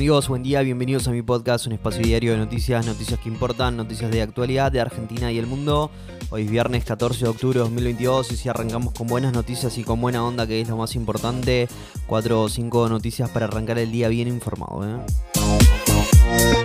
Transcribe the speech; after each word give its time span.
amigos? 0.00 0.28
Buen 0.28 0.42
día, 0.42 0.62
bienvenidos 0.62 1.06
a 1.08 1.10
mi 1.10 1.20
podcast, 1.20 1.66
un 1.66 1.74
espacio 1.74 2.02
diario 2.02 2.32
de 2.32 2.38
noticias, 2.38 2.86
noticias 2.86 3.20
que 3.20 3.28
importan, 3.28 3.76
noticias 3.76 4.10
de 4.10 4.22
actualidad 4.22 4.72
de 4.72 4.80
Argentina 4.80 5.30
y 5.30 5.36
el 5.36 5.46
mundo. 5.46 5.90
Hoy 6.30 6.44
es 6.44 6.50
viernes 6.50 6.86
14 6.86 7.24
de 7.24 7.28
octubre 7.28 7.58
de 7.58 7.64
2022 7.64 8.32
y 8.32 8.36
si 8.38 8.48
arrancamos 8.48 8.94
con 8.94 9.08
buenas 9.08 9.34
noticias 9.34 9.76
y 9.76 9.84
con 9.84 10.00
buena 10.00 10.24
onda, 10.24 10.46
que 10.46 10.62
es 10.62 10.68
lo 10.70 10.78
más 10.78 10.96
importante, 10.96 11.68
cuatro 12.06 12.40
o 12.40 12.48
cinco 12.48 12.88
noticias 12.88 13.28
para 13.28 13.44
arrancar 13.44 13.78
el 13.78 13.92
día 13.92 14.08
bien 14.08 14.28
informado. 14.28 14.88
¿eh? 14.88 16.59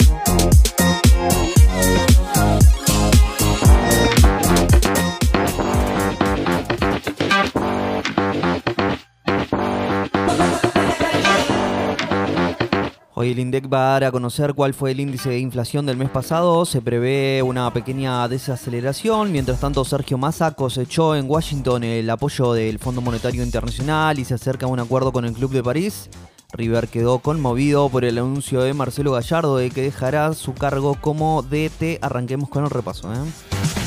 Hoy 13.17 13.31
el 13.31 13.39
INDEC 13.39 13.71
va 13.71 13.79
a 13.79 13.91
dar 13.91 14.03
a 14.03 14.11
conocer 14.11 14.53
cuál 14.55 14.73
fue 14.73 14.91
el 14.91 14.99
índice 14.99 15.29
de 15.29 15.39
inflación 15.39 15.85
del 15.85 15.95
mes 15.95 16.09
pasado. 16.09 16.65
Se 16.65 16.81
prevé 16.81 17.41
una 17.41 17.71
pequeña 17.71 18.27
desaceleración. 18.27 19.31
Mientras 19.31 19.61
tanto, 19.61 19.85
Sergio 19.85 20.17
Massa 20.17 20.51
cosechó 20.51 21.15
en 21.15 21.29
Washington 21.29 21.85
el 21.85 22.09
apoyo 22.09 22.51
del 22.51 22.77
Fondo 22.77 22.99
Monetario 22.99 23.41
Internacional 23.41 24.19
y 24.19 24.25
se 24.25 24.33
acerca 24.33 24.65
a 24.65 24.69
un 24.69 24.81
acuerdo 24.81 25.13
con 25.13 25.23
el 25.23 25.31
Club 25.31 25.51
de 25.51 25.63
París. 25.63 26.09
River 26.51 26.89
quedó 26.89 27.19
conmovido 27.19 27.87
por 27.87 28.03
el 28.03 28.17
anuncio 28.17 28.61
de 28.63 28.73
Marcelo 28.73 29.13
Gallardo 29.13 29.55
de 29.55 29.69
que 29.69 29.83
dejará 29.83 30.33
su 30.33 30.53
cargo 30.53 30.97
como 30.99 31.41
DT. 31.41 31.99
Arranquemos 32.01 32.49
con 32.49 32.65
el 32.65 32.69
repaso. 32.69 33.13
¿eh? 33.13 33.84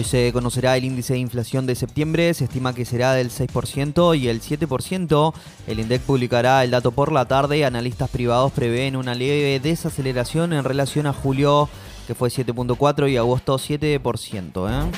Hoy 0.00 0.04
se 0.04 0.32
conocerá 0.32 0.78
el 0.78 0.86
índice 0.86 1.12
de 1.12 1.18
inflación 1.18 1.66
de 1.66 1.74
septiembre, 1.74 2.32
se 2.32 2.44
estima 2.44 2.72
que 2.72 2.86
será 2.86 3.12
del 3.12 3.28
6% 3.28 4.18
y 4.18 4.28
el 4.28 4.40
7%. 4.40 5.34
El 5.66 5.78
INDEC 5.78 6.00
publicará 6.00 6.64
el 6.64 6.70
dato 6.70 6.90
por 6.90 7.12
la 7.12 7.26
tarde. 7.26 7.66
Analistas 7.66 8.08
privados 8.08 8.50
prevén 8.50 8.96
una 8.96 9.14
leve 9.14 9.60
desaceleración 9.60 10.54
en 10.54 10.64
relación 10.64 11.06
a 11.06 11.12
julio, 11.12 11.68
que 12.06 12.14
fue 12.14 12.30
7.4 12.30 13.10
y 13.10 13.18
agosto 13.18 13.58
7%. 13.58 14.70
¿eh? 14.70 14.90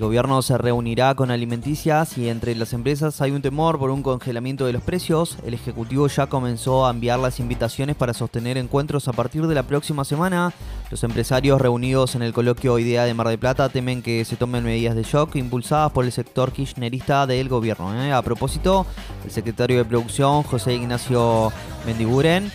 El 0.00 0.06
gobierno 0.06 0.40
se 0.40 0.56
reunirá 0.56 1.14
con 1.14 1.30
alimenticias 1.30 2.16
y 2.16 2.30
entre 2.30 2.54
las 2.54 2.72
empresas 2.72 3.20
hay 3.20 3.32
un 3.32 3.42
temor 3.42 3.78
por 3.78 3.90
un 3.90 4.02
congelamiento 4.02 4.64
de 4.64 4.72
los 4.72 4.82
precios. 4.82 5.36
El 5.44 5.52
Ejecutivo 5.52 6.06
ya 6.06 6.26
comenzó 6.26 6.86
a 6.86 6.90
enviar 6.90 7.18
las 7.18 7.38
invitaciones 7.38 7.96
para 7.96 8.14
sostener 8.14 8.56
encuentros 8.56 9.08
a 9.08 9.12
partir 9.12 9.46
de 9.46 9.54
la 9.54 9.62
próxima 9.62 10.06
semana. 10.06 10.54
Los 10.90 11.04
empresarios 11.04 11.60
reunidos 11.60 12.14
en 12.14 12.22
el 12.22 12.32
coloquio 12.32 12.78
Idea 12.78 13.04
de 13.04 13.12
Mar 13.12 13.28
del 13.28 13.38
Plata 13.38 13.68
temen 13.68 14.00
que 14.00 14.24
se 14.24 14.36
tomen 14.36 14.64
medidas 14.64 14.96
de 14.96 15.02
shock 15.02 15.36
impulsadas 15.36 15.92
por 15.92 16.06
el 16.06 16.12
sector 16.12 16.50
kirchnerista 16.50 17.26
del 17.26 17.50
gobierno. 17.50 17.94
¿eh? 18.02 18.10
A 18.10 18.22
propósito, 18.22 18.86
el 19.26 19.30
secretario 19.30 19.76
de 19.76 19.84
Producción, 19.84 20.44
José 20.44 20.72
Ignacio 20.76 21.52
Mendiguren, 21.84 22.50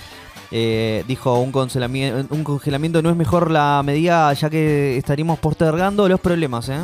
eh, 0.50 1.04
dijo 1.08 1.40
un 1.40 1.52
congelamiento, 1.52 2.34
un 2.34 2.44
congelamiento 2.44 3.04
no 3.04 3.12
es 3.12 3.16
mejor 3.16 3.52
la 3.52 3.84
medida 3.86 4.34
ya 4.34 4.50
que 4.50 4.98
estaríamos 4.98 5.38
postergando 5.38 6.10
los 6.10 6.20
problemas. 6.20 6.70
¿eh? 6.70 6.80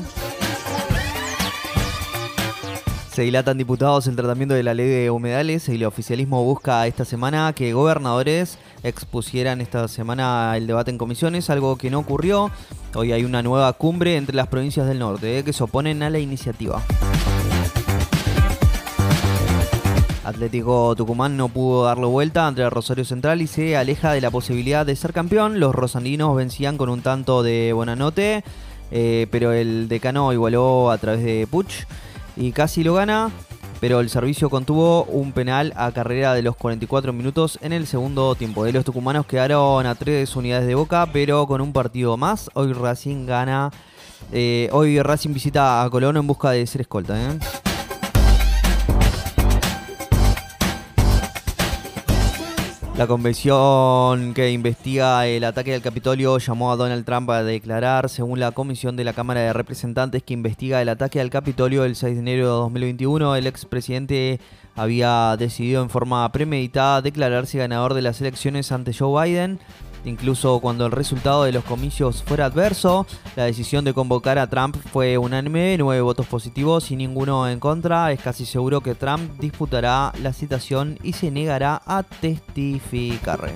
Se 3.11 3.23
dilatan 3.23 3.57
diputados 3.57 4.07
el 4.07 4.15
tratamiento 4.15 4.55
de 4.55 4.63
la 4.63 4.73
ley 4.73 4.87
de 4.87 5.11
humedales 5.11 5.67
y 5.67 5.75
el 5.75 5.83
oficialismo 5.83 6.45
busca 6.45 6.87
esta 6.87 7.03
semana 7.03 7.51
que 7.51 7.73
gobernadores 7.73 8.57
expusieran 8.83 9.59
esta 9.59 9.89
semana 9.89 10.55
el 10.55 10.65
debate 10.65 10.91
en 10.91 10.97
comisiones, 10.97 11.49
algo 11.49 11.75
que 11.75 11.89
no 11.89 11.99
ocurrió. 11.99 12.51
Hoy 12.95 13.11
hay 13.11 13.25
una 13.25 13.43
nueva 13.43 13.73
cumbre 13.73 14.15
entre 14.15 14.37
las 14.37 14.47
provincias 14.47 14.87
del 14.87 14.99
norte 14.99 15.39
eh, 15.39 15.43
que 15.43 15.51
se 15.51 15.61
oponen 15.61 16.03
a 16.03 16.09
la 16.09 16.19
iniciativa. 16.19 16.81
Atlético 20.23 20.95
Tucumán 20.95 21.35
no 21.35 21.49
pudo 21.49 21.83
darle 21.83 22.05
vuelta 22.05 22.47
ante 22.47 22.69
Rosario 22.69 23.03
Central 23.03 23.41
y 23.41 23.47
se 23.47 23.75
aleja 23.75 24.13
de 24.13 24.21
la 24.21 24.31
posibilidad 24.31 24.85
de 24.85 24.95
ser 24.95 25.11
campeón. 25.11 25.59
Los 25.59 25.75
rosandinos 25.75 26.33
vencían 26.33 26.77
con 26.77 26.87
un 26.87 27.01
tanto 27.01 27.43
de 27.43 27.73
Bonanote, 27.73 28.45
eh, 28.89 29.27
pero 29.31 29.51
el 29.51 29.89
decano 29.89 30.31
igualó 30.31 30.91
a 30.91 30.97
través 30.97 31.25
de 31.25 31.45
Puch 31.51 31.85
y 32.35 32.51
casi 32.51 32.83
lo 32.83 32.93
gana, 32.95 33.31
pero 33.79 33.99
el 33.99 34.09
servicio 34.09 34.49
contuvo 34.49 35.03
un 35.05 35.31
penal 35.31 35.73
a 35.75 35.91
carrera 35.91 36.33
de 36.33 36.41
los 36.41 36.55
44 36.55 37.13
minutos 37.13 37.57
en 37.61 37.73
el 37.73 37.87
segundo 37.87 38.35
tiempo. 38.35 38.63
De 38.63 38.73
los 38.73 38.85
tucumanos 38.85 39.25
quedaron 39.25 39.85
a 39.85 39.95
tres 39.95 40.35
unidades 40.35 40.67
de 40.67 40.75
boca, 40.75 41.07
pero 41.11 41.47
con 41.47 41.61
un 41.61 41.73
partido 41.73 42.17
más. 42.17 42.49
Hoy 42.53 42.73
Racing 42.73 43.25
gana. 43.25 43.71
Eh, 44.31 44.69
hoy 44.71 45.01
Racing 45.01 45.33
visita 45.33 45.83
a 45.83 45.89
Colón 45.89 46.17
en 46.17 46.27
busca 46.27 46.51
de 46.51 46.65
ser 46.67 46.81
escolta. 46.81 47.19
¿eh? 47.19 47.70
La 53.01 53.07
convención 53.07 54.35
que 54.35 54.51
investiga 54.51 55.25
el 55.25 55.43
ataque 55.43 55.73
al 55.73 55.81
Capitolio 55.81 56.37
llamó 56.37 56.71
a 56.71 56.75
Donald 56.75 57.03
Trump 57.03 57.31
a 57.31 57.41
declarar, 57.41 58.09
según 58.09 58.39
la 58.39 58.51
comisión 58.51 58.95
de 58.95 59.03
la 59.03 59.13
Cámara 59.13 59.41
de 59.41 59.53
Representantes 59.53 60.21
que 60.21 60.35
investiga 60.35 60.83
el 60.83 60.87
ataque 60.87 61.19
al 61.19 61.31
Capitolio 61.31 61.83
el 61.83 61.95
6 61.95 62.13
de 62.13 62.19
enero 62.19 62.45
de 62.45 62.51
2021. 62.51 63.35
El 63.37 63.47
expresidente 63.47 64.39
había 64.75 65.35
decidido 65.39 65.81
en 65.81 65.89
forma 65.89 66.31
premeditada 66.31 67.01
declararse 67.01 67.57
ganador 67.57 67.95
de 67.95 68.03
las 68.03 68.21
elecciones 68.21 68.71
ante 68.71 68.93
Joe 68.93 69.25
Biden 69.25 69.59
Incluso 70.05 70.59
cuando 70.59 70.85
el 70.85 70.91
resultado 70.91 71.43
de 71.43 71.51
los 71.51 71.63
comicios 71.63 72.23
fuera 72.23 72.45
adverso, 72.45 73.05
la 73.35 73.45
decisión 73.45 73.85
de 73.85 73.93
convocar 73.93 74.39
a 74.39 74.47
Trump 74.47 74.77
fue 74.91 75.17
unánime, 75.17 75.75
nueve 75.77 76.01
votos 76.01 76.25
positivos 76.27 76.91
y 76.91 76.95
ninguno 76.95 77.47
en 77.47 77.59
contra. 77.59 78.11
Es 78.11 78.21
casi 78.21 78.45
seguro 78.45 78.81
que 78.81 78.95
Trump 78.95 79.39
disputará 79.39 80.11
la 80.21 80.33
citación 80.33 80.97
y 81.03 81.13
se 81.13 81.31
negará 81.31 81.81
a 81.85 82.03
testificar. 82.03 83.51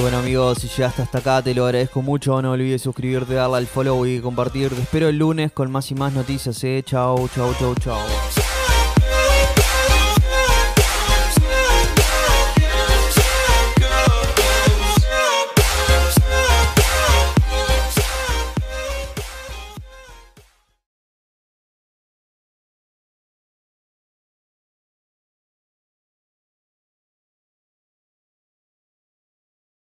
Bueno 0.00 0.18
amigos, 0.18 0.58
si 0.58 0.68
llegaste 0.68 1.02
hasta 1.02 1.18
acá 1.18 1.42
te 1.42 1.54
lo 1.54 1.64
agradezco 1.64 2.02
mucho. 2.02 2.40
No 2.42 2.52
olvides 2.52 2.82
suscribirte, 2.82 3.34
darle 3.34 3.56
al 3.56 3.66
follow 3.66 4.06
y 4.06 4.20
compartir. 4.20 4.70
Te 4.70 4.82
espero 4.82 5.08
el 5.08 5.16
lunes 5.16 5.52
con 5.52 5.70
más 5.70 5.90
y 5.90 5.94
más 5.94 6.12
noticias. 6.12 6.62
Eh. 6.64 6.82
Chau, 6.84 7.28
chau, 7.34 7.54
chau, 7.58 7.74
chau. 7.76 8.47